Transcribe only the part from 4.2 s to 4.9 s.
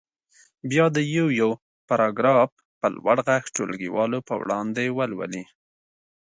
په وړاندې